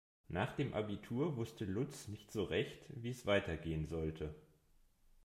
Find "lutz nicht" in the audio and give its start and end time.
1.63-2.31